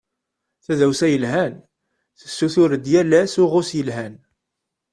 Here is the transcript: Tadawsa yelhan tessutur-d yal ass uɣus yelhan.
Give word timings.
Tadawsa 0.63 1.07
yelhan 1.09 1.53
tessutur-d 2.19 2.85
yal 2.93 3.11
ass 3.21 3.33
uɣus 3.43 3.69
yelhan. 3.77 4.13